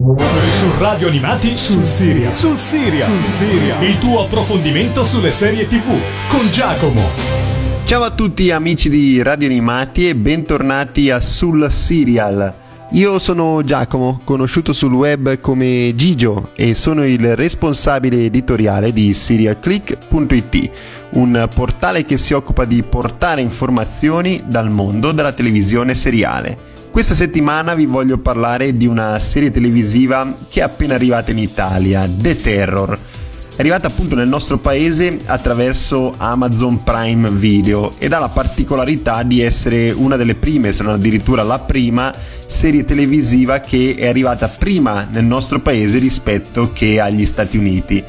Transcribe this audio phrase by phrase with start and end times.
[0.00, 2.32] Su Radio Animati sul Siria.
[2.32, 3.04] Sul Siria.
[3.04, 3.80] Sul Siria.
[3.80, 5.92] Il tuo approfondimento sulle serie TV
[6.28, 7.02] con Giacomo.
[7.82, 12.54] Ciao a tutti amici di Radio Animati e bentornati a Sul Serial.
[12.92, 20.70] Io sono Giacomo, conosciuto sul web come Gigio e sono il responsabile editoriale di serialclick.it,
[21.14, 26.67] un portale che si occupa di portare informazioni dal mondo della televisione seriale.
[26.90, 32.08] Questa settimana vi voglio parlare di una serie televisiva che è appena arrivata in Italia,
[32.08, 32.98] The Terror.
[33.54, 39.40] È arrivata appunto nel nostro paese attraverso Amazon Prime Video ed ha la particolarità di
[39.40, 42.12] essere una delle prime, se non addirittura la prima,
[42.46, 48.02] serie televisiva che è arrivata prima nel nostro paese rispetto che agli Stati Uniti.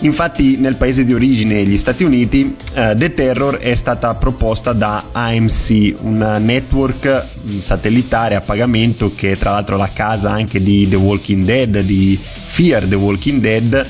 [0.00, 5.06] Infatti nel paese di origine, gli Stati Uniti, uh, The Terror è stata proposta da
[5.12, 10.88] AMC, un network mm, satellitare a pagamento che è tra l'altro la casa anche di
[10.88, 13.86] The Walking Dead, di Fear The Walking Dead,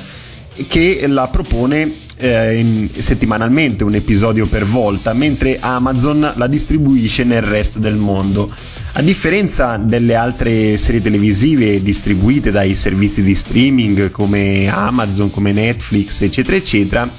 [0.69, 7.79] che la propone eh, settimanalmente, un episodio per volta, mentre Amazon la distribuisce nel resto
[7.79, 8.49] del mondo.
[8.96, 16.20] A differenza delle altre serie televisive distribuite dai servizi di streaming come Amazon, come Netflix,
[16.20, 17.10] eccetera, eccetera,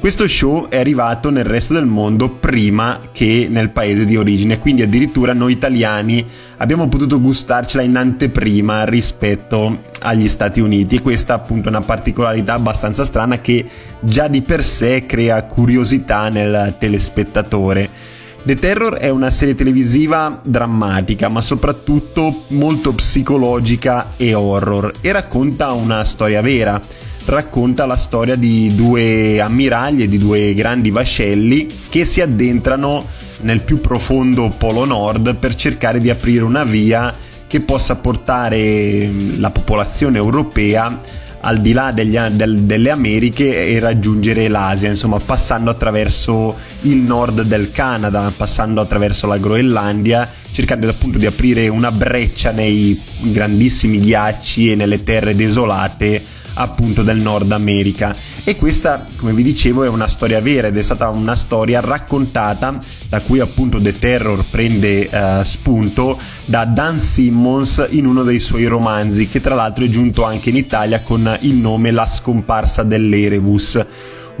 [0.00, 4.80] questo show è arrivato nel resto del mondo prima che nel paese di origine, quindi
[4.80, 6.24] addirittura noi italiani
[6.56, 12.54] abbiamo potuto gustarcela in anteprima rispetto agli Stati Uniti e questa appunto è una particolarità
[12.54, 13.62] abbastanza strana che
[14.00, 18.18] già di per sé crea curiosità nel telespettatore.
[18.42, 25.72] The Terror è una serie televisiva drammatica, ma soprattutto molto psicologica e horror e racconta
[25.72, 26.80] una storia vera.
[27.26, 33.04] Racconta la storia di due ammiragli e di due grandi vascelli che si addentrano
[33.42, 37.12] nel più profondo polo nord per cercare di aprire una via
[37.46, 40.98] che possa portare la popolazione europea
[41.40, 47.42] al di là degli, del, delle Americhe e raggiungere l'Asia, insomma passando attraverso il nord
[47.42, 54.72] del Canada, passando attraverso la Groenlandia, cercando appunto di aprire una breccia nei grandissimi ghiacci
[54.72, 58.14] e nelle terre desolate appunto del Nord America.
[58.44, 62.78] E questa come vi dicevo è una storia vera ed è stata una storia raccontata
[63.08, 68.66] da cui appunto The Terror prende uh, spunto da Dan Simmons in uno dei suoi
[68.66, 73.84] romanzi che tra l'altro è giunto anche in Italia con il nome La scomparsa dell'Erebus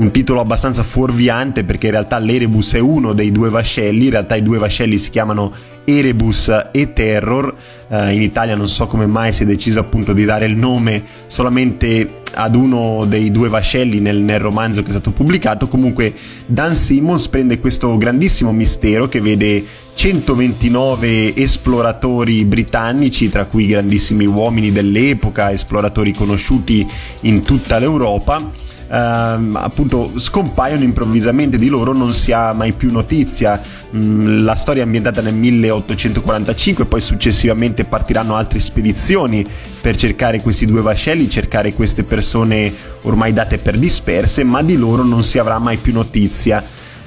[0.00, 4.34] un titolo abbastanza fuorviante perché in realtà l'Erebus è uno dei due vascelli, in realtà
[4.34, 5.52] i due vascelli si chiamano
[5.84, 7.54] Erebus e Terror,
[7.88, 11.02] uh, in Italia non so come mai si è deciso appunto di dare il nome
[11.26, 15.68] solamente ad uno dei due vascelli nel, nel, romanzo che è stato pubblicato.
[15.68, 16.14] Comunque,
[16.46, 24.70] Dan Simmons prende questo grandissimo mistero che vede 129 esploratori britannici, tra cui grandissimi uomini
[24.70, 26.86] dell'epoca, esploratori conosciuti
[27.22, 33.60] in tutta l'Europa ehm, appunto scompaiono improvvisamente di loro, non si ha mai più notizia.
[33.94, 39.46] Mm, la storia è ambientata nel 1845, poi successivamente partiranno altre spedizioni
[39.80, 45.04] per cercare questi due vascelli, cercare queste persone ormai date per disperse, ma di loro
[45.04, 46.62] non si avrà mai più notizia.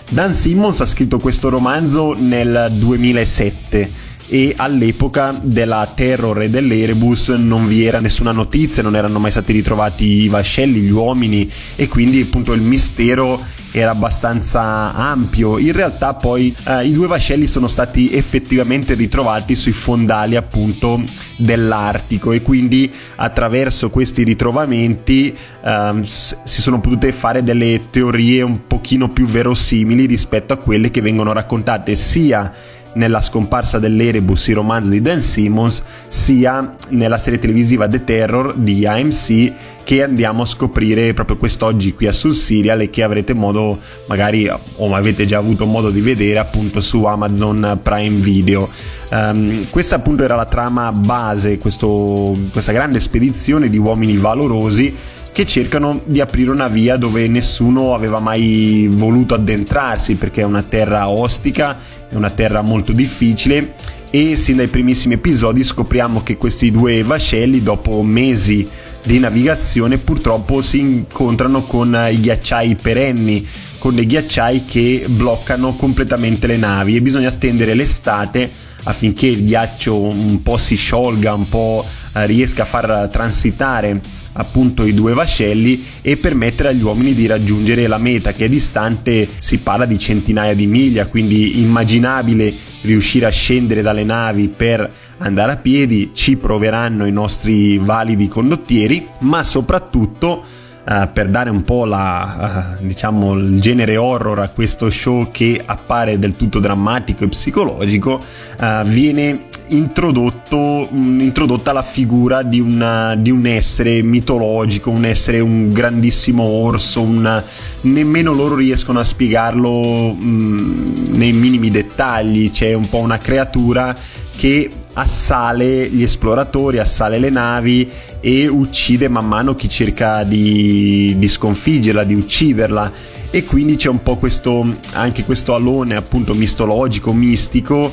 [0.10, 7.68] Dan Simmons ha scritto questo romanzo nel 2007 e all'epoca della Terror e dell'Erebus non
[7.68, 12.22] vi era nessuna notizia, non erano mai stati ritrovati i vascelli, gli uomini e quindi
[12.22, 13.40] appunto il mistero
[13.72, 15.58] era abbastanza ampio.
[15.58, 21.02] In realtà poi eh, i due vascelli sono stati effettivamente ritrovati sui fondali appunto
[21.38, 29.10] dell'Artico e quindi attraverso questi ritrovamenti eh, si sono potute fare delle teorie un pochino
[29.10, 32.52] più verosimili rispetto a quelle che vengono raccontate sia
[32.94, 38.86] nella scomparsa dell'Erebus, i romanzi di Dan Simmons, sia nella serie televisiva The Terror di
[38.86, 39.52] AMC
[39.84, 44.50] che andiamo a scoprire proprio quest'oggi qui a Sul Serial e che avrete modo magari
[44.50, 48.70] o avete già avuto modo di vedere appunto su Amazon Prime Video.
[49.12, 54.96] Um, questa appunto era la trama base, questo, questa grande spedizione di uomini valorosi
[55.34, 60.62] che cercano di aprire una via dove nessuno aveva mai voluto addentrarsi perché è una
[60.62, 61.78] terra ostica,
[62.08, 63.74] è una terra molto difficile
[64.12, 68.70] e sin dai primissimi episodi scopriamo che questi due vascelli dopo mesi
[69.04, 73.46] di navigazione purtroppo si incontrano con i ghiacciai perenni,
[73.80, 78.52] con dei ghiacciai che bloccano completamente le navi e bisogna attendere l'estate
[78.84, 81.84] affinché il ghiaccio un po' si sciolga, un po'
[82.16, 84.00] eh, riesca a far transitare
[84.34, 89.28] appunto i due vascelli e permettere agli uomini di raggiungere la meta che è distante,
[89.38, 95.54] si parla di centinaia di miglia, quindi immaginabile riuscire a scendere dalle navi per andare
[95.54, 101.86] a piedi, ci proveranno i nostri validi condottieri, ma soprattutto Uh, per dare un po'
[101.86, 107.30] la, uh, diciamo, il genere horror a questo show che appare del tutto drammatico e
[107.30, 108.20] psicologico,
[108.60, 109.46] uh, viene
[109.76, 116.44] introdotto, mh, introdotta la figura di, una, di, un essere mitologico, un essere un grandissimo
[116.44, 117.44] orso, un,
[117.82, 123.96] nemmeno loro riescono a spiegarlo mh, nei minimi dettagli, c'è un po' una creatura
[124.36, 127.90] che assale gli esploratori, assale le navi
[128.20, 132.92] e uccide man mano chi cerca di, di sconfiggerla, di ucciderla.
[133.32, 137.92] E quindi c'è un po' questo anche questo alone appunto mistologico, mistico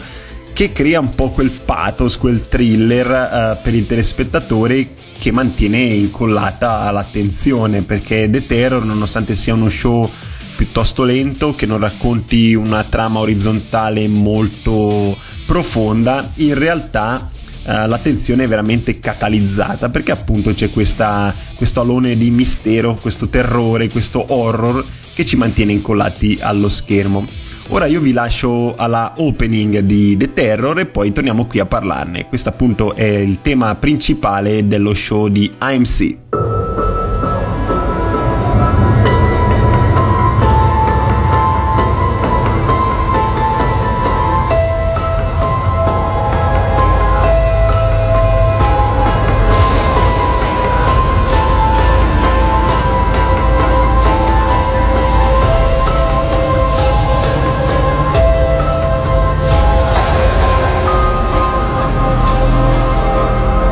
[0.61, 6.91] che crea un po' quel pathos, quel thriller uh, per il telespettatore che mantiene incollata
[6.91, 10.07] l'attenzione perché The Terror nonostante sia uno show
[10.57, 15.17] piuttosto lento che non racconti una trama orizzontale molto
[15.47, 22.29] profonda in realtà uh, l'attenzione è veramente catalizzata perché appunto c'è questa, questo alone di
[22.29, 24.85] mistero, questo terrore, questo horror
[25.15, 27.49] che ci mantiene incollati allo schermo.
[27.73, 32.27] Ora io vi lascio alla opening di The Terror e poi torniamo qui a parlarne.
[32.27, 36.60] Questo appunto è il tema principale dello show di AMC.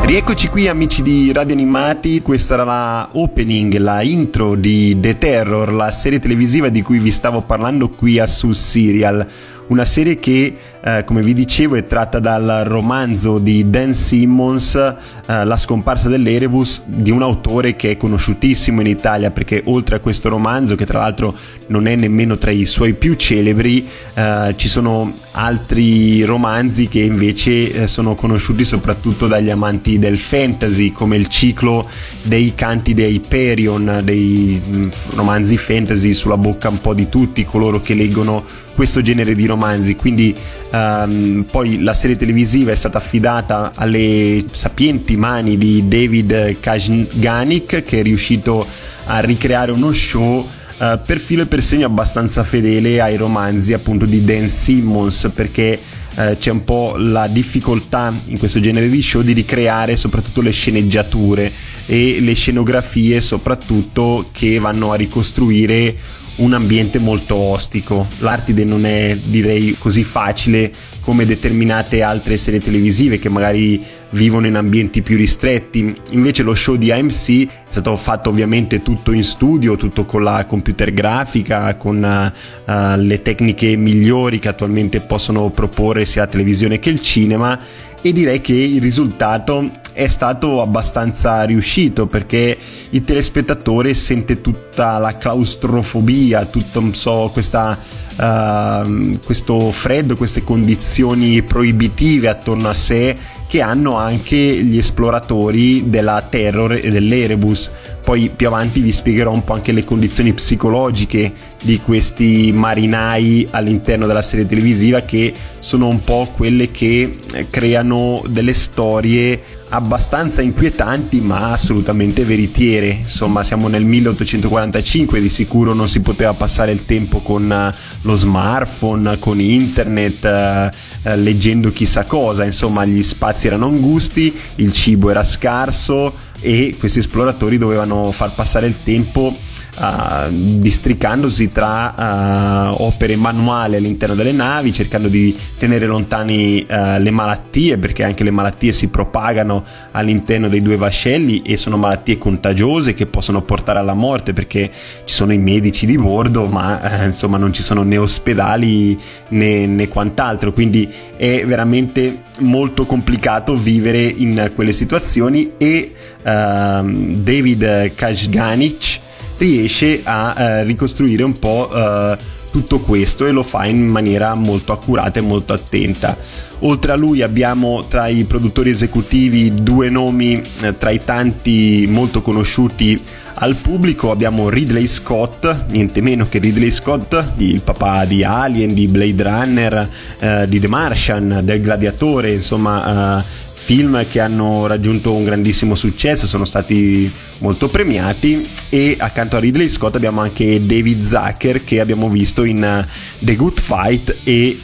[0.09, 5.71] Rieccoci qui amici di Radio Animati, questa era la opening, la intro di The Terror,
[5.71, 9.27] la serie televisiva di cui vi stavo parlando qui a Sul Serial
[9.69, 15.45] una serie che, eh, come vi dicevo, è tratta dal romanzo di Dan Simmons, eh,
[15.45, 20.29] La scomparsa dell'Erebus, di un autore che è conosciutissimo in Italia, perché oltre a questo
[20.29, 21.35] romanzo, che tra l'altro
[21.67, 27.83] non è nemmeno tra i suoi più celebri, eh, ci sono altri romanzi che invece
[27.83, 31.87] eh, sono conosciuti soprattutto dagli amanti del fantasy, come il ciclo
[32.23, 37.79] dei canti dei Hyperion, dei mm, romanzi fantasy sulla bocca un po' di tutti coloro
[37.79, 38.43] che leggono
[38.79, 40.33] questo genere di romanzi, quindi
[40.71, 47.99] um, poi la serie televisiva è stata affidata alle sapienti mani di David Kajganik che
[47.99, 48.65] è riuscito
[49.07, 50.47] a ricreare uno show
[50.79, 55.77] Uh, per filo e per segno abbastanza fedele ai romanzi appunto di Dan Simmons perché
[56.15, 60.51] uh, c'è un po' la difficoltà in questo genere di show di ricreare soprattutto le
[60.51, 61.51] sceneggiature
[61.85, 65.97] e le scenografie soprattutto che vanno a ricostruire
[66.39, 68.05] un ambiente molto ostico.
[68.19, 70.71] L'Artide non è direi così facile
[71.01, 73.81] come determinate altre serie televisive che magari
[74.11, 75.95] vivono in ambienti più ristretti.
[76.11, 80.45] Invece lo show di AMC è stato fatto ovviamente tutto in studio, tutto con la
[80.45, 82.31] computer grafica, con
[82.65, 87.57] uh, le tecniche migliori che attualmente possono proporre sia la televisione che il cinema
[88.01, 92.57] e direi che il risultato è stato abbastanza riuscito perché
[92.91, 97.77] il telespettatore sente tutta la claustrofobia, tutto so, questa,
[98.15, 103.17] uh, questo freddo, queste condizioni proibitive attorno a sé
[103.49, 107.71] che hanno anche gli esploratori della Terror e dell'Erebus.
[108.03, 114.05] Poi più avanti vi spiegherò un po' anche le condizioni psicologiche di questi marinai all'interno
[114.05, 117.09] della serie televisiva che sono un po' quelle che
[117.49, 122.87] creano delle storie abbastanza inquietanti ma assolutamente veritiere.
[122.87, 127.71] Insomma, siamo nel 1845, di sicuro non si poteva passare il tempo con eh,
[128.01, 130.71] lo smartphone, con internet, eh,
[131.03, 132.45] eh, leggendo chissà cosa.
[132.45, 138.67] Insomma, gli spazi erano angusti, il cibo era scarso e questi esploratori dovevano far passare
[138.67, 139.33] il tempo
[139.79, 147.11] uh, districandosi tra uh, opere manuali all'interno delle navi, cercando di tenere lontani uh, le
[147.11, 152.93] malattie, perché anche le malattie si propagano all'interno dei due vascelli e sono malattie contagiose
[152.93, 154.69] che possono portare alla morte perché
[155.05, 159.87] ci sono i medici di bordo, ma insomma non ci sono né ospedali né, né
[159.87, 165.93] quant'altro, quindi è veramente molto complicato vivere in quelle situazioni e
[166.23, 169.07] uh, David Kajganic
[169.39, 172.17] riesce a eh, ricostruire un po' eh,
[172.51, 176.17] tutto questo e lo fa in maniera molto accurata e molto attenta.
[176.59, 182.21] Oltre a lui abbiamo tra i produttori esecutivi due nomi eh, tra i tanti molto
[182.21, 183.01] conosciuti
[183.41, 188.87] al pubblico, abbiamo Ridley Scott, niente meno che Ridley Scott, il papà di Alien, di
[188.87, 193.23] Blade Runner, eh, di The Martian, del Gladiatore, insomma eh,
[193.69, 197.07] film che hanno raggiunto un grandissimo successo, sono stati
[197.37, 202.63] molto premiati e accanto a Ridley Scott abbiamo anche David Zucker che abbiamo visto in
[202.83, 204.57] uh, The Good Fight e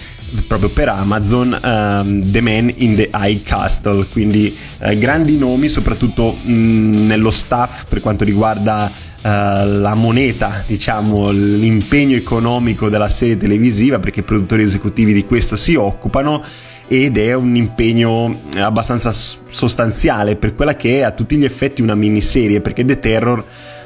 [0.48, 4.08] proprio per Amazon um, The Man in the High Castle.
[4.12, 10.64] Quindi uh, grandi nomi soprattutto mh, mm, nello staff per quanto riguarda uh, la moneta
[10.66, 16.44] diciamo l'impegno economico della serie televisiva perché i produttori esecutivi di questo si occupano
[16.88, 21.96] ed è un impegno abbastanza sostanziale per quella che è a tutti gli effetti una
[21.96, 23.44] miniserie perché The Terror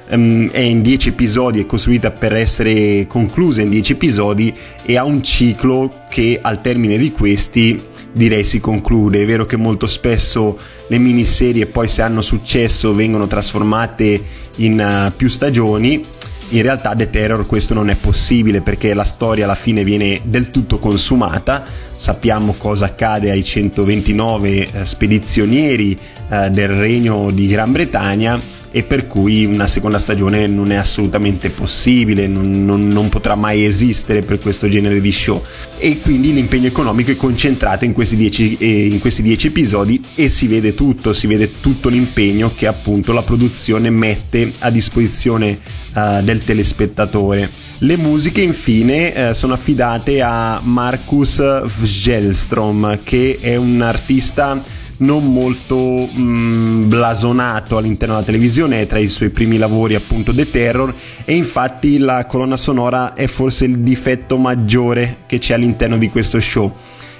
[0.09, 4.53] um, è in 10 episodi, è costruita per essere conclusa in 10 episodi
[4.83, 9.21] e ha un ciclo che al termine di questi direi si conclude.
[9.21, 14.23] È vero che molto spesso le miniserie poi se hanno successo vengono trasformate
[14.57, 16.03] in uh, più stagioni.
[16.51, 20.49] In realtà The Terror questo non è possibile perché la storia alla fine viene del
[20.49, 21.63] tutto consumata,
[21.99, 25.97] sappiamo cosa accade ai 129 eh, spedizionieri
[26.29, 28.39] eh, del regno di Gran Bretagna
[28.71, 33.65] e per cui una seconda stagione non è assolutamente possibile, non, non, non, potrà mai
[33.65, 35.43] esistere per questo genere di show
[35.77, 40.29] e quindi l'impegno economico è concentrato in questi, dieci, eh, in questi dieci episodi e
[40.29, 45.59] si vede tutto, si vede tutto l'impegno che appunto la produzione mette a disposizione
[45.95, 47.49] eh, del telespettatore.
[47.79, 51.41] Le musiche infine eh, sono affidate a Marcus
[51.89, 54.61] Vgelstrom che è un artista
[54.99, 60.33] non molto mh, mm, blasonato all'interno della televisione, è tra i suoi primi lavori appunto
[60.33, 60.93] The Terror
[61.25, 66.39] e infatti la colonna sonora è forse il difetto maggiore che c'è all'interno di questo
[66.39, 66.73] show.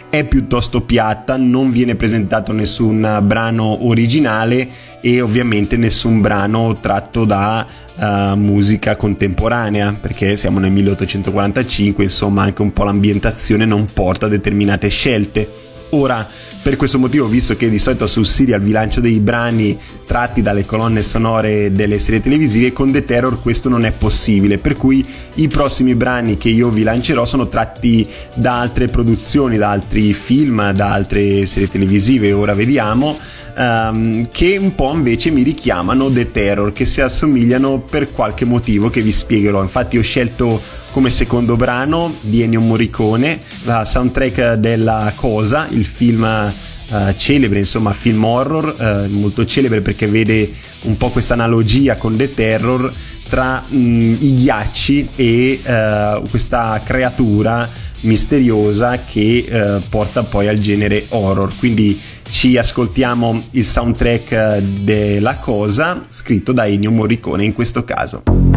[0.10, 4.68] È piuttosto piatta, non viene presentato nessun brano originale
[5.02, 12.62] e ovviamente nessun brano tratto da uh, musica contemporanea perché siamo nel 1845 insomma anche
[12.62, 16.28] un po' l'ambientazione non porta a determinate scelte ora.
[16.62, 20.66] Per questo motivo, visto che di solito sul Serial vi lancio dei brani tratti dalle
[20.66, 25.06] colonne sonore delle serie televisive, con The Terror questo non è possibile, per cui
[25.36, 28.06] i prossimi brani che io vi lancerò sono tratti
[28.36, 33.18] da altre produzioni, da altri film, da altre serie televisive, ora vediamo
[33.60, 38.90] um, che un po' invece mi richiamano The Terror, che si assomigliano per qualche motivo
[38.90, 39.62] che vi spiegherò.
[39.62, 40.60] Infatti ho scelto
[40.92, 46.52] come secondo brano di Ennio Morricone la soundtrack della Cosa, il film
[46.90, 50.50] Uh, celebre, insomma, film horror, uh, molto celebre perché vede
[50.86, 52.92] un po' questa analogia con The Terror
[53.30, 57.70] tra mh, mm, i ghiacci e uh, questa creatura
[58.02, 61.52] misteriosa che porta poi al genere horror.
[61.58, 68.49] Quindi ci ascoltiamo il soundtrack eh, della cosa scritto da Ennio Morricone in questo caso.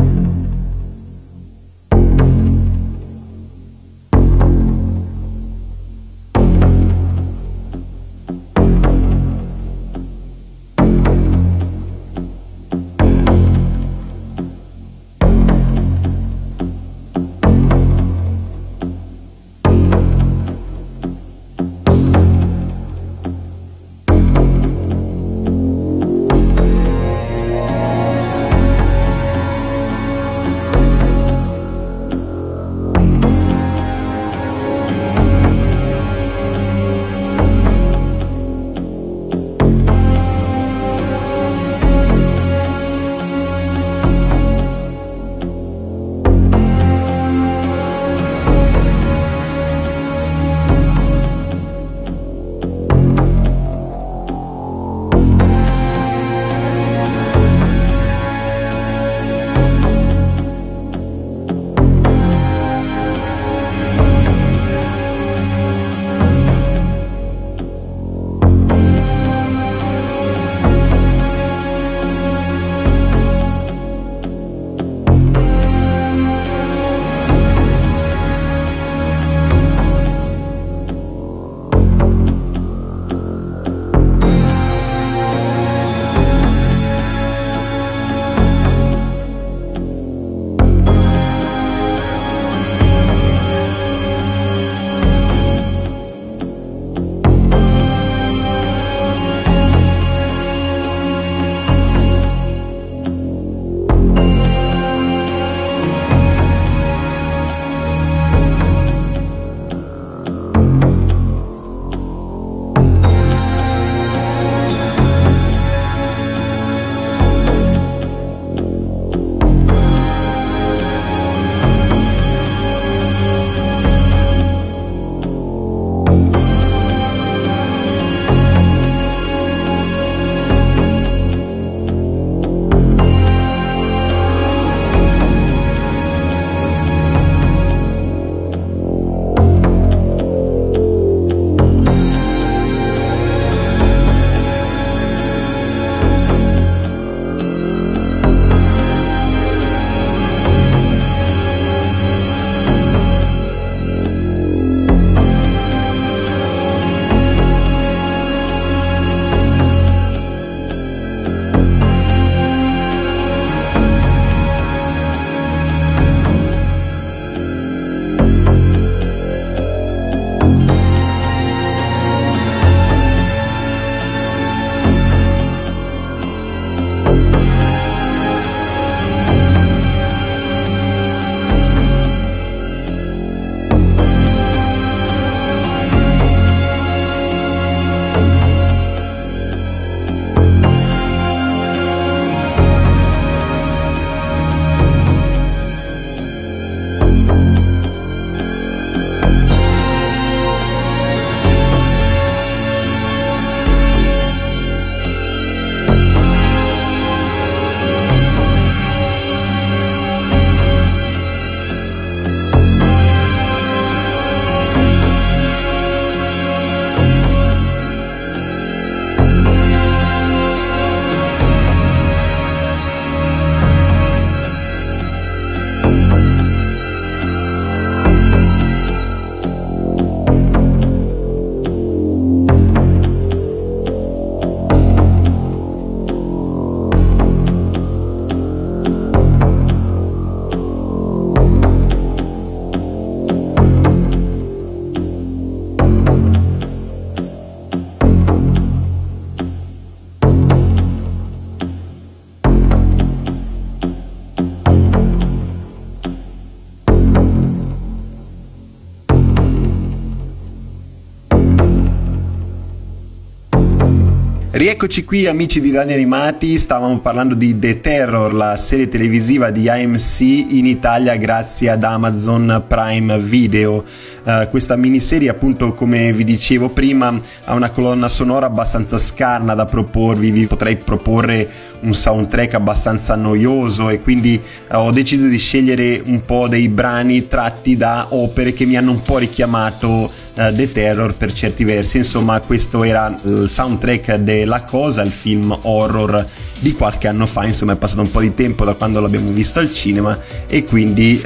[264.63, 269.69] Rieccoci qui amici di Radio Animati, stavamo parlando di The Terror, la serie televisiva di
[269.69, 273.85] AMC in Italia grazie ad Amazon Prime Video.
[274.25, 279.65] Uh, questa miniserie appunto come vi dicevo prima ha una colonna sonora abbastanza scarna da
[279.65, 286.01] proporvi, vi potrei proporre un soundtrack abbastanza noioso e quindi uh, ho deciso di scegliere
[286.05, 290.71] un po' dei brani tratti da opere che mi hanno un po' richiamato uh, The
[290.71, 296.25] Terror per certi versi, insomma questo era il soundtrack della Cosa, il film horror
[296.63, 299.59] di qualche anno fa, insomma è passato un po' di tempo da quando l'abbiamo visto
[299.59, 301.21] al cinema e quindi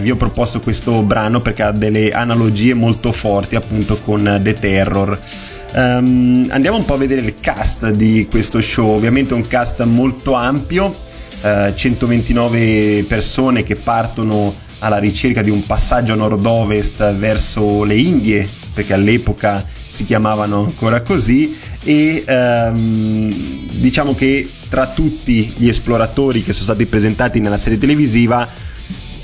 [0.00, 5.18] vi ho proposto questo brano perché ha delle analogie molto forti appunto con The Terror.
[5.74, 10.32] Um, andiamo un po' a vedere il cast di questo show, ovviamente un cast molto
[10.32, 18.48] ampio, uh, 129 persone che partono alla ricerca di un passaggio nord-ovest verso le Indie,
[18.72, 21.54] perché all'epoca si chiamavano ancora così,
[21.88, 23.30] e um,
[23.80, 28.46] diciamo che tra tutti gli esploratori che sono stati presentati nella serie televisiva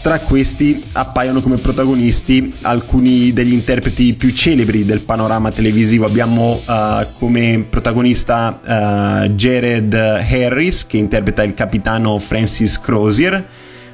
[0.01, 6.07] tra questi appaiono come protagonisti alcuni degli interpreti più celebri del panorama televisivo.
[6.07, 13.47] Abbiamo uh, come protagonista uh, Jared Harris che interpreta il capitano Francis Crozier.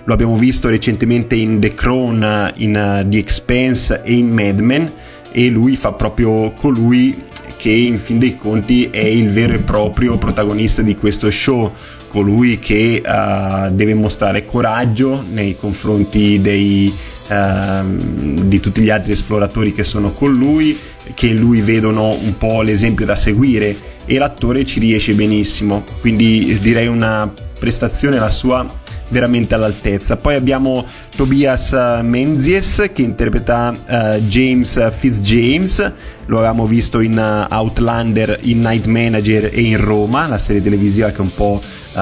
[0.04, 4.92] Lo abbiamo visto recentemente in The Crown, in uh, The Expense e in Mad Men
[5.32, 7.28] e lui fa proprio colui
[7.60, 11.70] che in fin dei conti è il vero e proprio protagonista di questo show
[12.08, 16.90] colui che uh, deve mostrare coraggio nei confronti dei,
[17.28, 20.74] uh, di tutti gli altri esploratori che sono con lui,
[21.12, 26.86] che lui vedono un po' l'esempio da seguire e l'attore ci riesce benissimo, quindi direi
[26.86, 28.64] una prestazione la sua
[29.10, 30.16] veramente all'altezza.
[30.16, 35.92] Poi abbiamo Tobias Menzies che interpreta uh, James Fitzjames,
[36.30, 41.10] lo avevamo visto in uh, Outlander, in Night Manager e in Roma, la serie televisiva
[41.10, 41.98] che un po' uh,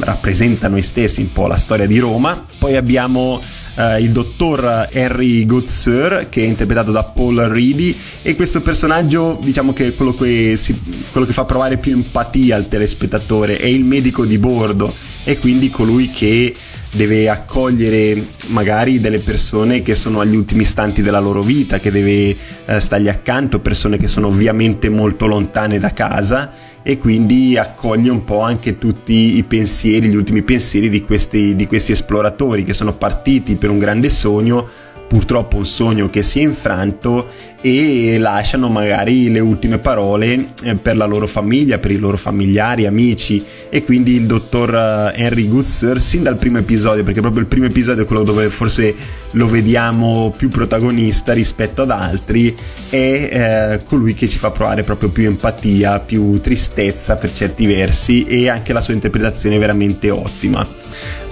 [0.00, 2.42] rappresenta noi stessi, un po' la storia di Roma.
[2.58, 3.40] Poi abbiamo
[3.72, 9.72] Uh, il dottor Harry Goodsir che è interpretato da Paul Reedy e questo personaggio diciamo
[9.72, 10.78] che è quello che, si,
[11.12, 14.92] quello che fa provare più empatia al telespettatore è il medico di bordo
[15.22, 16.52] e quindi colui che
[16.92, 22.28] deve accogliere magari delle persone che sono agli ultimi istanti della loro vita, che deve
[22.30, 28.24] eh, stargli accanto, persone che sono ovviamente molto lontane da casa e quindi accoglie un
[28.24, 32.94] po' anche tutti i pensieri, gli ultimi pensieri di questi, di questi esploratori che sono
[32.94, 34.68] partiti per un grande sogno
[35.10, 40.96] purtroppo un sogno che si è infranto e lasciano magari le ultime parole eh, per
[40.96, 46.00] la loro famiglia, per i loro familiari, amici e quindi il dottor eh, Henry Goodsir
[46.00, 48.94] sin dal primo episodio, perché proprio il primo episodio è quello dove forse
[49.32, 52.54] lo vediamo più protagonista rispetto ad altri,
[52.88, 58.26] è eh, colui che ci fa provare proprio più empatia, più tristezza per certi versi
[58.26, 60.64] e anche la sua interpretazione è veramente ottima.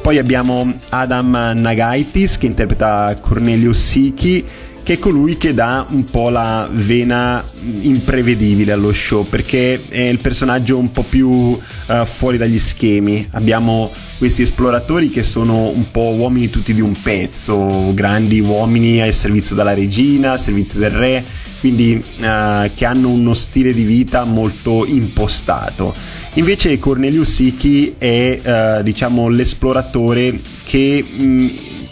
[0.09, 4.43] Poi abbiamo Adam Nagaitis che interpreta Cornelius Siki
[4.89, 7.45] che è colui che dà un po' la vena
[7.83, 11.59] imprevedibile allo show perché è il personaggio un po' più uh,
[12.07, 13.29] fuori dagli schemi.
[13.33, 19.13] Abbiamo questi esploratori che sono un po' uomini tutti di un pezzo, grandi uomini al
[19.13, 21.23] servizio della regina, al servizio del re,
[21.61, 25.95] quindi uh, che hanno uno stile di vita molto impostato.
[26.37, 31.49] Invece Cornelius Siki è uh, diciamo l'esploratore che mh, mm,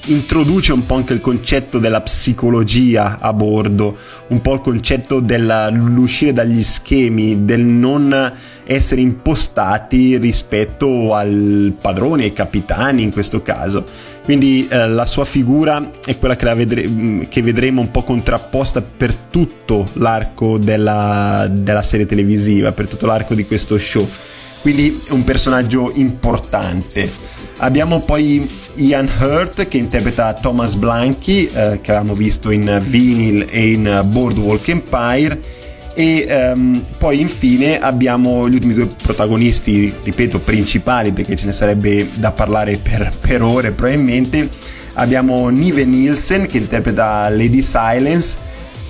[0.07, 3.97] introduce un po' anche il concetto della psicologia a bordo,
[4.29, 8.33] un po' il concetto dell'uscire dagli schemi, del non
[8.65, 13.85] essere impostati rispetto al padrone, ai capitani in questo caso.
[14.23, 19.15] Quindi eh, la sua figura è quella che, vedre- che, vedremo un po' contrapposta per
[19.15, 24.07] tutto l'arco della, della serie televisiva, per tutto l'arco di questo show.
[24.63, 27.36] Quindi è un personaggio importante.
[27.59, 33.73] Abbiamo poi Ian Hurt che interpreta Thomas Blanchi, eh, che avevamo visto in Vinyl e
[33.73, 35.41] in Boardwalk Empire.
[35.95, 42.07] E um, poi infine abbiamo gli ultimi due protagonisti, ripeto, principali, perché ce ne sarebbe
[42.17, 44.47] da parlare per, per ore probabilmente.
[44.95, 48.37] Abbiamo Nive Nielsen che interpreta Lady Silence,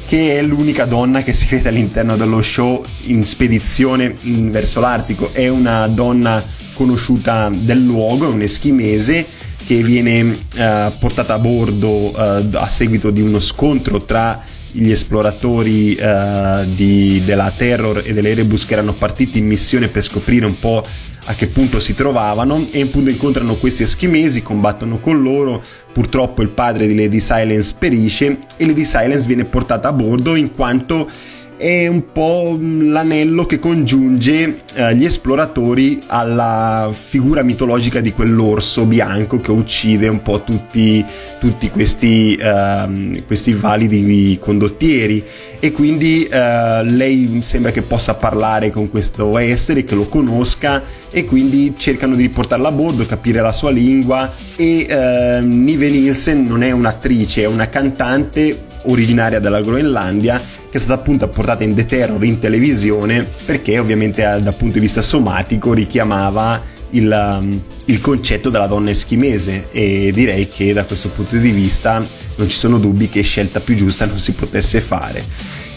[0.08, 5.30] che è l'unica donna che si vede all'interno dello show in spedizione verso l'Artico.
[5.32, 6.42] È una donna
[6.76, 9.26] conosciuta del luogo, è un eschimese
[9.66, 12.14] che viene uh, portata a bordo uh,
[12.52, 18.74] a seguito di uno scontro tra gli esploratori uh, di, della Terror e dell'Erebus che
[18.74, 20.84] erano partiti in missione per scoprire un po'
[21.28, 25.62] a che punto si trovavano e appunto incontrano questi eschimesi, combattono con loro,
[25.92, 30.52] purtroppo il padre di Lady Silence perisce e Lady Silence viene portata a bordo in
[30.52, 31.08] quanto
[31.56, 39.38] è un po' l'anello che congiunge eh, gli esploratori alla figura mitologica di quell'orso bianco
[39.38, 41.04] che uccide un po' tutti,
[41.40, 45.24] tutti questi, eh, questi validi condottieri.
[45.58, 51.24] E quindi eh, lei sembra che possa parlare con questo essere, che lo conosca e
[51.24, 54.30] quindi cercano di riportarla a bordo, capire la sua lingua.
[54.56, 60.78] E eh, Nive Nielsen non è un'attrice, è una cantante originaria della Groenlandia che è
[60.78, 65.72] stata appunto portata in The Terror in televisione perché ovviamente dal punto di vista somatico
[65.72, 71.50] richiamava il, um, il concetto della donna eschimese e direi che da questo punto di
[71.50, 72.04] vista
[72.36, 75.24] non ci sono dubbi che scelta più giusta non si potesse fare.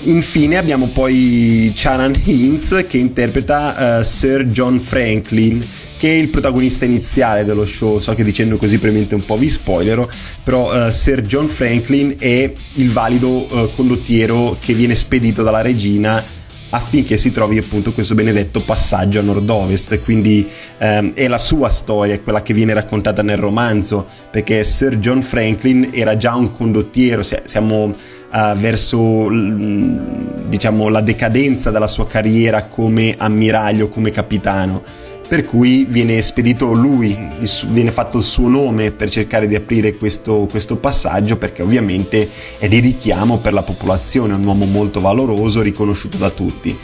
[0.03, 5.61] Infine abbiamo poi Charan Hinz che interpreta uh, Sir John Franklin
[5.97, 7.99] che è il protagonista iniziale dello show.
[7.99, 10.07] So che dicendo così probabilmente un po' vi spoilerò,
[10.43, 16.23] però uh, Sir John Franklin è il valido uh, condottiero che viene spedito dalla regina
[16.71, 22.19] affinché si trovi appunto questo benedetto passaggio a nord-ovest, quindi ehm, è la sua storia,
[22.19, 27.85] quella che viene raccontata nel romanzo, perché Sir John Franklin era già un condottiero, siamo
[27.85, 34.98] uh, verso diciamo la decadenza della sua carriera come ammiraglio, come capitano
[35.29, 37.15] per cui viene spedito lui,
[37.67, 42.67] viene fatto il suo nome per cercare di aprire questo, questo passaggio perché ovviamente è
[42.67, 46.75] di richiamo per la popolazione, è un uomo molto valoroso, riconosciuto da tutti.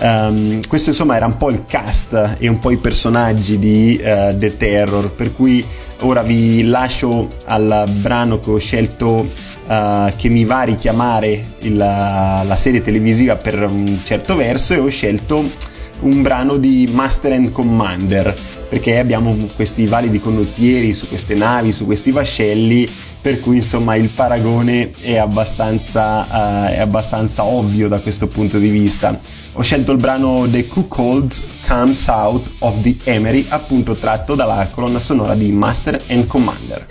[0.00, 4.36] Um, questo insomma era un po' il cast e un po' i personaggi di uh,
[4.36, 5.64] The Terror, per cui
[6.00, 9.26] ora vi lascio al brano che ho scelto
[9.66, 14.78] uh, che mi va a richiamare il, la serie televisiva per un certo verso e
[14.78, 18.34] ho scelto un brano di Master and Commander,
[18.68, 22.88] perché abbiamo questi validi condottieri su queste navi, su questi vascelli,
[23.20, 28.68] per cui insomma il paragone è abbastanza, uh, è abbastanza ovvio da questo punto di
[28.68, 29.18] vista.
[29.52, 34.98] Ho scelto il brano The Cookholds Comes Out of the Emery, appunto tratto dalla colonna
[34.98, 36.86] sonora di Master and Commander.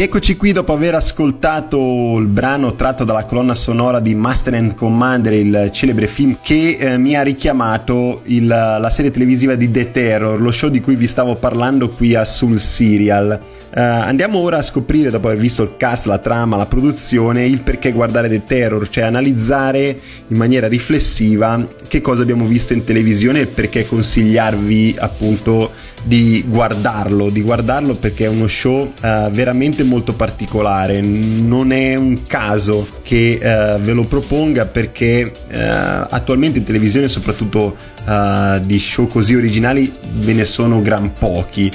[0.00, 5.34] Rieccoci qui dopo aver ascoltato il brano tratto dalla colonna sonora di Master and Commander,
[5.34, 10.40] il celebre film che eh, mi ha richiamato il, la serie televisiva di The Terror,
[10.40, 13.38] lo show di cui vi stavo parlando qui a Sul Serial.
[13.72, 17.60] Uh, andiamo ora a scoprire, dopo aver visto il cast, la trama, la produzione, il
[17.60, 19.96] perché guardare The Terror, cioè analizzare
[20.28, 25.70] in maniera riflessiva che cosa abbiamo visto in televisione e perché consigliarvi appunto
[26.02, 31.00] di guardarlo, di guardarlo perché è uno show uh, veramente molto particolare.
[31.00, 35.56] Non è un caso che uh, ve lo proponga perché uh,
[36.08, 37.88] attualmente in televisione, soprattutto
[38.62, 39.88] di show così originali,
[40.22, 41.70] ve ne sono gran pochi.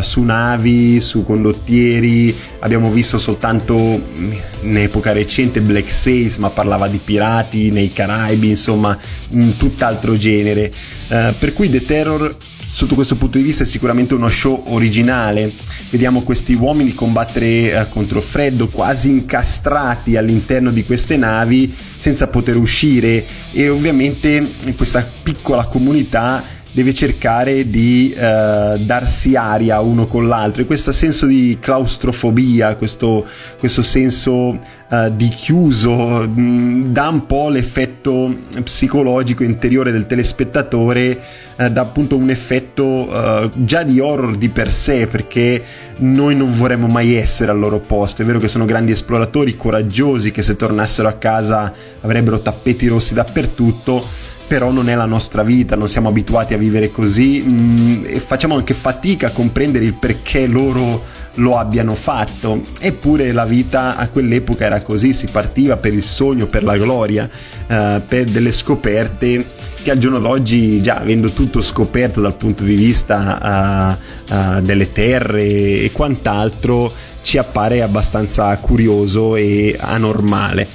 [0.00, 6.86] su navi, su condottieri, abbiamo visto soltanto mm, in epoca recente Black Sails, ma parlava
[6.86, 8.96] di pirati nei Caraibi, insomma,
[9.32, 10.70] un tutt'altro genere.
[11.08, 12.36] per cui The Terror
[12.76, 15.50] sotto questo punto di vista è sicuramente uno show originale.
[15.88, 22.58] Vediamo questi uomini combattere eh, contro freddo, quasi incastrati all'interno di queste navi senza poter
[22.58, 26.44] uscire e ovviamente questa piccola comunità
[26.76, 30.60] deve cercare di eh, darsi aria uno con l'altro.
[30.60, 33.24] E questo senso di claustrofobia, questo,
[33.58, 34.58] questo senso
[34.90, 38.30] eh, di chiuso mh, mm, dà un po' l'effetto
[38.62, 41.18] psicologico interiore del telespettatore
[41.56, 45.64] eh, dà appunto un effetto eh, già di horror di per sé perché
[46.00, 48.20] noi non vorremmo mai essere al loro posto.
[48.20, 53.14] È vero che sono grandi esploratori coraggiosi che se tornassero a casa avrebbero tappeti rossi
[53.14, 58.04] dappertutto però non è la nostra vita, non siamo abituati a vivere così mh, mm,
[58.06, 62.62] e facciamo anche fatica a comprendere il perché loro lo abbiano fatto.
[62.78, 67.28] Eppure la vita a quell'epoca era così, si partiva per il sogno, per la gloria,
[67.66, 69.44] eh, per delle scoperte
[69.82, 73.96] che al giorno d'oggi, già avendo tutto scoperto dal punto di vista
[74.28, 80.66] uh, uh, delle terre e quant'altro, ci appare abbastanza curioso e anormale.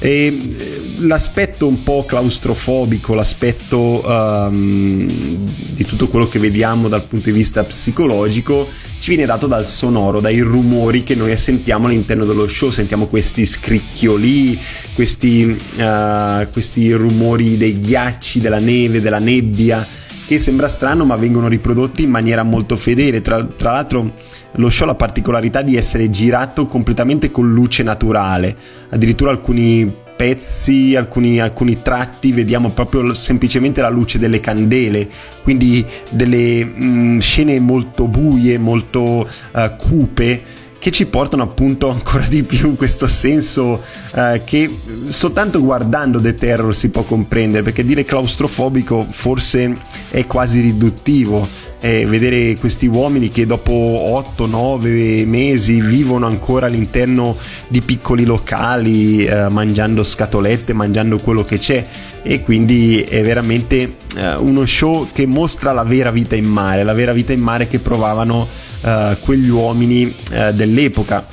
[0.00, 7.30] E eh, l'aspetto un po' claustrofobico, l'aspetto um, di tutto quello che vediamo dal punto
[7.30, 8.68] di vista psicologico
[9.00, 13.44] ci viene dato dal sonoro, dai rumori che noi sentiamo all'interno dello show, sentiamo questi
[13.44, 14.58] scricchioli,
[14.94, 19.86] questi, uh, questi rumori dei ghiacci, della neve, della nebbia,
[20.28, 23.22] che sembra strano ma vengono riprodotti in maniera molto fedele.
[23.22, 24.12] Tra, tra l'altro
[24.52, 28.54] lo show ha la particolarità di essere girato completamente con luce naturale,
[28.90, 35.08] addirittura alcuni pezzi, alcuni, alcuni, tratti, vediamo proprio semplicemente la luce delle candele,
[35.42, 40.42] quindi delle mh, mm, scene molto buie, molto uh, cupe
[40.88, 43.82] che ci portano appunto ancora di più questo senso
[44.14, 44.70] eh, che
[45.08, 49.76] soltanto guardando The Terror si può comprendere perché dire claustrofobico forse
[50.10, 51.46] è quasi riduttivo
[51.80, 57.36] eh, vedere questi uomini che dopo 8-9 mesi vivono ancora all'interno
[57.68, 61.84] di piccoli locali eh, mangiando scatolette mangiando quello che c'è
[62.22, 66.94] e quindi è veramente eh, uno show che mostra la vera vita in mare la
[66.94, 68.46] vera vita in mare che provavano
[68.82, 71.26] uh, quegli uomini uh, dell'epoca.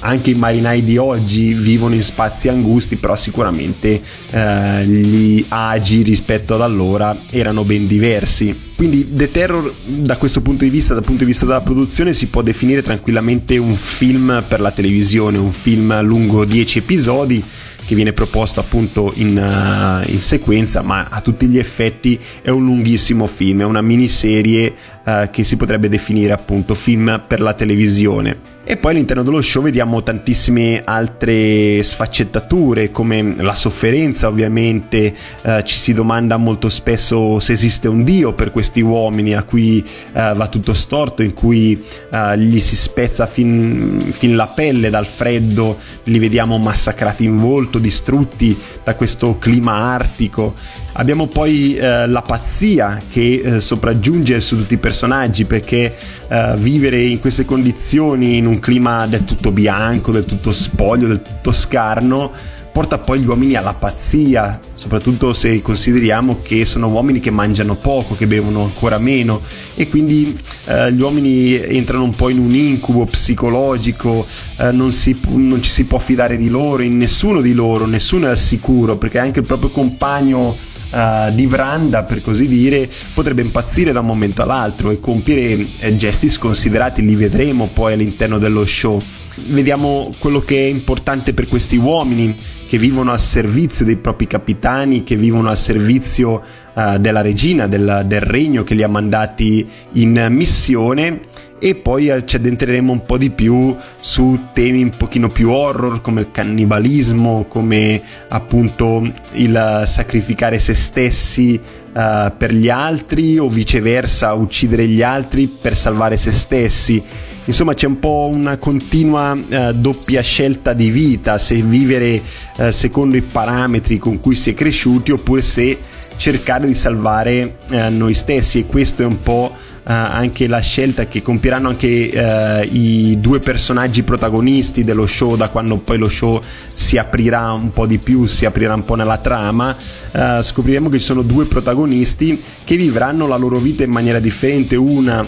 [0.00, 4.00] Anche i marinai di oggi vivono in spazi angusti, però sicuramente
[4.32, 8.56] uh, gli agi rispetto ad allora erano ben diversi.
[8.76, 12.28] Quindi The Terror da questo punto di vista, dal punto di vista della produzione, si
[12.28, 17.44] può definire tranquillamente un film per la televisione, un film lungo 10 episodi
[17.88, 22.62] che viene proposto appunto in, uh, in, sequenza, ma a tutti gli effetti è un
[22.62, 24.74] lunghissimo film, è una miniserie
[25.04, 28.57] uh, che si potrebbe definire appunto film per la televisione.
[28.70, 35.74] E poi all'interno dello show vediamo tantissime altre sfaccettature, come la sofferenza ovviamente, eh, ci
[35.74, 40.48] si domanda molto spesso se esiste un Dio per questi uomini a cui eh, va
[40.48, 46.18] tutto storto, in cui eh, gli si spezza fin, fin la pelle dal freddo, li
[46.18, 48.54] vediamo massacrati in volto, distrutti
[48.84, 50.52] da questo clima artico.
[50.92, 55.96] Abbiamo poi eh, la pazzia che eh, sopraggiunge su tutti i personaggi perché
[56.28, 61.22] eh, vivere in queste condizioni, in un clima del tutto bianco, del tutto spoglio, del
[61.22, 62.32] tutto scarno,
[62.78, 68.14] porta poi gli uomini alla pazzia, soprattutto se consideriamo che sono uomini che mangiano poco,
[68.14, 69.40] che bevono ancora meno.
[69.74, 74.24] E quindi eh, gli uomini entrano un po' in un incubo psicologico,
[74.58, 78.26] eh, non, si, non, ci si può fidare di loro, in nessuno di loro, nessuno
[78.26, 80.54] è al sicuro perché anche il proprio compagno
[80.90, 85.96] uh, di Vranda, per così dire, potrebbe impazzire da un momento all'altro e compiere eh,
[85.96, 89.00] gesti sconsiderati, li vedremo poi all'interno dello show.
[89.46, 92.34] Vediamo quello che è importante per questi uomini
[92.68, 96.42] che vivono al servizio dei propri capitani, che vivono al servizio
[96.74, 101.20] uh, della regina, del, del regno che li ha mandati in missione
[101.60, 106.20] e poi ci addentreremo un po' di più su temi un pochino più horror come
[106.20, 114.86] il cannibalismo, come appunto il sacrificare se stessi uh, per gli altri o viceversa uccidere
[114.86, 117.02] gli altri per salvare se stessi.
[117.44, 122.20] Insomma c'è un po' una continua uh, doppia scelta di vita, se vivere
[122.58, 125.76] uh, secondo i parametri con cui si è cresciuti oppure se
[126.16, 127.58] cercare di salvare
[127.90, 129.54] noi stessi e questo è un po'
[129.92, 135.78] anche la scelta che compieranno anche uh, i due personaggi protagonisti dello show da quando
[135.78, 136.38] poi lo show
[136.74, 139.74] si aprirà un po' di più, si aprirà un po' nella trama,
[140.12, 144.76] uh, scopriremo che ci sono due protagonisti che vivranno la loro vita in maniera differente,
[144.76, 145.26] una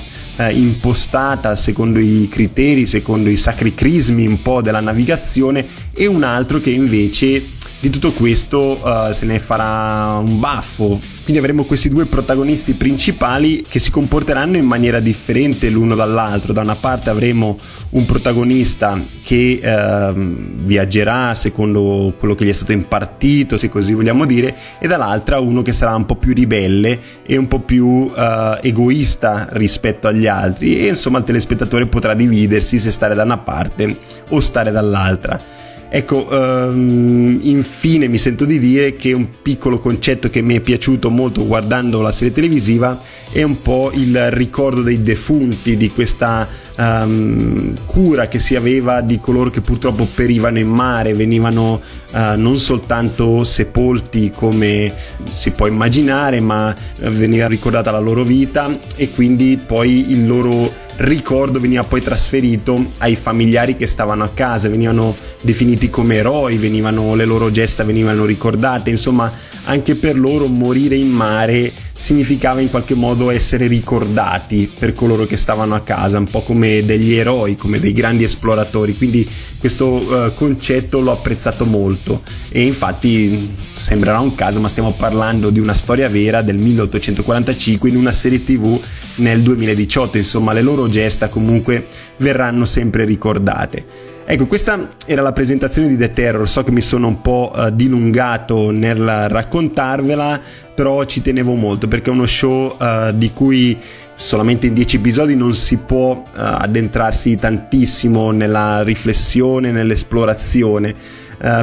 [0.53, 6.61] impostata secondo i criteri, secondo i sacri crismi un po' della navigazione e un altro
[6.61, 7.43] che invece
[7.81, 11.01] di tutto questo uh, se ne farà un baffo.
[11.23, 16.53] Quindi avremo questi due protagonisti principali che si comporteranno in maniera differente l'uno dall'altro.
[16.53, 17.57] Da una parte avremo
[17.91, 24.27] un protagonista che uh, viaggerà secondo quello che gli è stato impartito, se così vogliamo
[24.27, 28.59] dire, e dall'altra uno che sarà un po' più ribelle e un po' più uh,
[28.61, 30.81] egoista rispetto agli altri.
[30.81, 33.97] E insomma il telespettatore potrà dividersi se stare da una parte
[34.29, 35.60] o stare dall'altra.
[35.93, 41.11] Ecco, um, infine mi sento di dire che un piccolo concetto che mi è piaciuto
[41.11, 42.97] molto guardando la serie televisiva
[43.33, 46.47] è un po' il ricordo dei defunti, di questa
[46.79, 51.81] um, cura che si aveva di coloro che purtroppo perivano in mare, venivano
[52.13, 54.95] uh, non soltanto sepolti come
[55.29, 61.61] si può immaginare, ma veniva ricordata la loro vita e quindi poi il loro ricordo
[61.61, 67.25] veniva poi trasferito ai familiari che stavano a casa, venivano definiti come eroi, venivano, le
[67.25, 69.33] loro gesta venivano ricordate, insomma
[69.65, 75.37] anche per loro morire in mare significava in qualche modo essere ricordati per coloro che
[75.37, 79.29] stavano a casa, un po' come degli eroi, come dei grandi esploratori, quindi
[79.59, 82.23] questo uh, concetto l'ho apprezzato molto.
[82.49, 87.97] E infatti sembrerà un caso, ma stiamo parlando di una storia vera del 1845 in
[87.97, 88.81] una serie tv
[89.17, 91.87] nel 2018, insomma le loro gesta comunque
[92.17, 94.09] verranno sempre ricordate.
[94.25, 97.69] Ecco, questa era la presentazione di The Terror, so che mi sono un po' uh,
[97.71, 100.41] dilungato nel raccontarvela,
[100.81, 103.77] però ci tenevo molto perché è uno show uh, di cui
[104.15, 110.95] solamente in 10 episodi non si può uh, addentrarsi tantissimo nella riflessione, nell'esplorazione,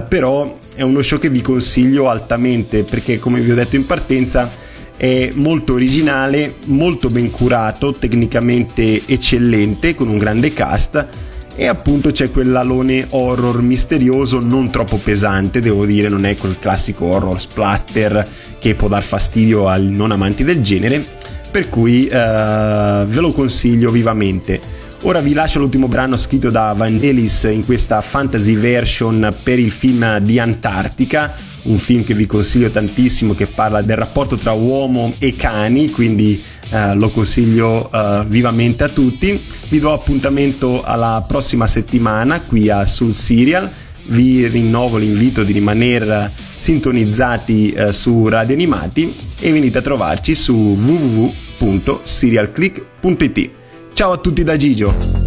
[0.07, 4.47] però è uno show che vi consiglio altamente perché come vi ho detto in partenza
[4.95, 11.07] è molto originale, molto ben curato, tecnicamente eccellente, con un grande cast
[11.59, 17.05] e appunto c'è quell'alone horror misterioso non troppo pesante, devo dire, non è quel classico
[17.05, 18.25] horror splatter
[18.59, 21.03] che può dar fastidio ai non amanti del genere,
[21.49, 24.85] per cui uh, ve lo consiglio vivamente.
[25.03, 30.19] Ora vi lascio l'ultimo brano scritto da Vangelis in questa fantasy version per il film
[30.19, 31.33] di Antartica,
[31.63, 36.41] un film che vi consiglio tantissimo che parla del rapporto tra uomo e cani, quindi
[36.69, 39.39] eh, lo consiglio eh, vivamente a tutti.
[39.69, 43.71] Vi do appuntamento alla prossima settimana qui a Sul Serial.
[44.09, 50.53] Vi rinnovo l'invito di rimanere sintonizzati eh, su Radio Animati e venite a trovarci su
[50.53, 53.49] www.serialclick.it.
[53.93, 55.26] Ciao a tutti da Gigio!